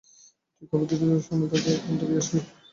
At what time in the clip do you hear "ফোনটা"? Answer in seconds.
1.83-2.05